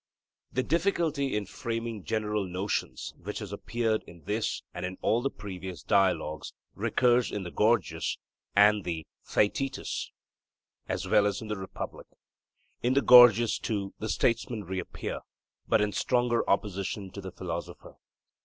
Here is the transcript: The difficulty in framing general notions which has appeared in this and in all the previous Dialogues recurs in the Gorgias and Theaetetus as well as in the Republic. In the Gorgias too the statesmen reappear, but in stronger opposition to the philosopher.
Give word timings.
The 0.51 0.63
difficulty 0.63 1.35
in 1.37 1.45
framing 1.45 2.03
general 2.03 2.47
notions 2.47 3.13
which 3.21 3.37
has 3.37 3.51
appeared 3.53 4.01
in 4.07 4.23
this 4.23 4.63
and 4.73 4.83
in 4.83 4.97
all 5.03 5.21
the 5.21 5.29
previous 5.29 5.83
Dialogues 5.83 6.53
recurs 6.73 7.31
in 7.31 7.43
the 7.43 7.51
Gorgias 7.51 8.17
and 8.55 8.83
Theaetetus 8.83 10.09
as 10.89 11.07
well 11.07 11.27
as 11.27 11.43
in 11.43 11.49
the 11.49 11.57
Republic. 11.59 12.07
In 12.81 12.95
the 12.95 13.03
Gorgias 13.03 13.59
too 13.59 13.93
the 13.99 14.09
statesmen 14.09 14.63
reappear, 14.63 15.19
but 15.67 15.81
in 15.81 15.91
stronger 15.91 16.49
opposition 16.49 17.11
to 17.11 17.21
the 17.21 17.31
philosopher. 17.31 17.93